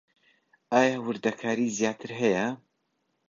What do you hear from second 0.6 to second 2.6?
ئایا وردەکاریی زیاتر هەیە؟